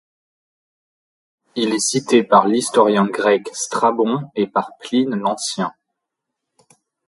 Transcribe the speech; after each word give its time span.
Il 1.55 1.73
est 1.75 1.79
cité 1.79 2.23
par 2.23 2.47
l'historien 2.47 3.05
grec 3.05 3.47
Strabon 3.53 4.31
et 4.33 4.47
par 4.47 4.71
Pline 4.79 5.13
l'Ancien. 5.13 5.75